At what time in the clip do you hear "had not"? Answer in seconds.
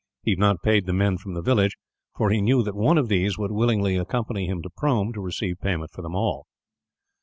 0.31-0.63